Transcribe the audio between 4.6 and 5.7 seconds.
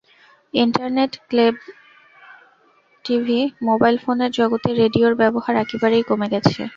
রেডিওর ব্যবহার